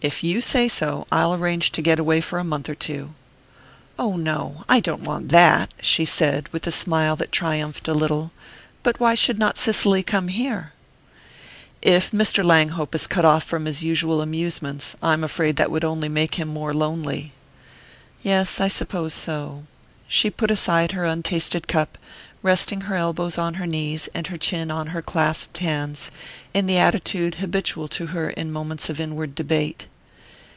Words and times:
"If 0.00 0.22
you 0.22 0.42
say 0.42 0.68
so, 0.68 1.06
I'll 1.10 1.32
arrange 1.32 1.72
to 1.72 1.80
get 1.80 1.98
away 1.98 2.20
for 2.20 2.38
a 2.38 2.44
month 2.44 2.68
or 2.68 2.74
two." 2.74 3.14
"Oh, 3.98 4.18
no: 4.18 4.64
I 4.68 4.78
don't 4.78 5.00
want 5.00 5.30
that!" 5.30 5.72
she 5.80 6.04
said, 6.04 6.46
with 6.52 6.66
a 6.66 6.70
smile 6.70 7.16
that 7.16 7.32
triumphed 7.32 7.88
a 7.88 7.94
little. 7.94 8.30
"But 8.82 9.00
why 9.00 9.14
should 9.14 9.38
not 9.38 9.56
Cicely 9.56 10.02
come 10.02 10.28
here?" 10.28 10.74
"If 11.80 12.10
Mr. 12.10 12.44
Langhope 12.44 12.94
is 12.94 13.06
cut 13.06 13.24
off 13.24 13.44
from 13.44 13.64
his 13.64 13.82
usual 13.82 14.20
amusements, 14.20 14.94
I'm 15.02 15.24
afraid 15.24 15.56
that 15.56 15.70
would 15.70 15.86
only 15.86 16.10
make 16.10 16.34
him 16.34 16.48
more 16.48 16.74
lonely." 16.74 17.32
"Yes, 18.22 18.60
I 18.60 18.68
suppose 18.68 19.14
so." 19.14 19.62
She 20.06 20.28
put 20.28 20.50
aside 20.50 20.92
her 20.92 21.06
untasted 21.06 21.66
cup, 21.66 21.96
resting 22.42 22.82
her 22.82 22.94
elbows 22.96 23.38
on 23.38 23.54
her 23.54 23.66
knees, 23.66 24.10
and 24.12 24.26
her 24.26 24.36
chin 24.36 24.70
on 24.70 24.88
her 24.88 25.00
clasped 25.00 25.56
hands, 25.56 26.10
in 26.52 26.66
the 26.66 26.76
attitude 26.76 27.36
habitual 27.36 27.88
to 27.88 28.08
her 28.08 28.28
in 28.28 28.52
moments 28.52 28.90
of 28.90 29.00
inward 29.00 29.34
debate. 29.34 29.86